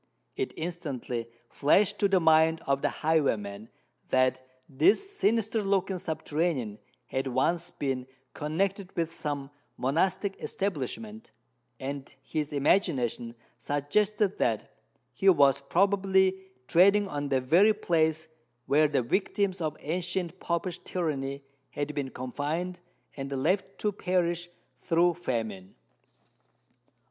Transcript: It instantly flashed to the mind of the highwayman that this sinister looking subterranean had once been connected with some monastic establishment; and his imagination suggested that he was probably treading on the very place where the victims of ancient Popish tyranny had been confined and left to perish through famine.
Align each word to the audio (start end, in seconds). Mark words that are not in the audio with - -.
It 0.35 0.51
instantly 0.57 1.29
flashed 1.47 1.99
to 1.99 2.07
the 2.07 2.19
mind 2.19 2.63
of 2.65 2.81
the 2.81 2.89
highwayman 2.89 3.69
that 4.09 4.41
this 4.67 5.15
sinister 5.15 5.61
looking 5.61 5.99
subterranean 5.99 6.79
had 7.05 7.27
once 7.27 7.69
been 7.69 8.07
connected 8.33 8.95
with 8.95 9.13
some 9.13 9.51
monastic 9.77 10.41
establishment; 10.41 11.29
and 11.79 12.11
his 12.23 12.51
imagination 12.51 13.35
suggested 13.59 14.39
that 14.39 14.73
he 15.13 15.29
was 15.29 15.61
probably 15.61 16.47
treading 16.67 17.07
on 17.07 17.29
the 17.29 17.39
very 17.39 17.71
place 17.71 18.27
where 18.65 18.87
the 18.87 19.03
victims 19.03 19.61
of 19.61 19.77
ancient 19.81 20.39
Popish 20.39 20.79
tyranny 20.79 21.43
had 21.69 21.93
been 21.93 22.09
confined 22.09 22.79
and 23.15 23.31
left 23.31 23.77
to 23.77 23.91
perish 23.91 24.49
through 24.79 25.13
famine. 25.13 25.75